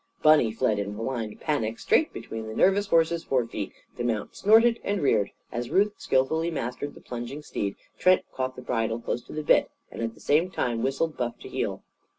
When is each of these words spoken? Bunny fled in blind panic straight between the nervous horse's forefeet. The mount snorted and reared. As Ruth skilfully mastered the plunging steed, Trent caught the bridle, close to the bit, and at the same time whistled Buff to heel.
Bunny 0.23 0.51
fled 0.51 0.79
in 0.79 0.93
blind 0.93 1.39
panic 1.39 1.77
straight 1.77 2.11
between 2.11 2.47
the 2.47 2.55
nervous 2.55 2.87
horse's 2.87 3.23
forefeet. 3.23 3.71
The 3.97 4.03
mount 4.03 4.35
snorted 4.35 4.79
and 4.83 4.99
reared. 4.99 5.29
As 5.51 5.69
Ruth 5.69 5.93
skilfully 5.97 6.49
mastered 6.49 6.95
the 6.95 7.01
plunging 7.01 7.43
steed, 7.43 7.75
Trent 7.99 8.23
caught 8.33 8.55
the 8.55 8.63
bridle, 8.63 8.99
close 8.99 9.21
to 9.25 9.33
the 9.33 9.43
bit, 9.43 9.69
and 9.91 10.01
at 10.01 10.15
the 10.15 10.19
same 10.19 10.49
time 10.49 10.81
whistled 10.81 11.17
Buff 11.17 11.37
to 11.41 11.47
heel. 11.49 11.83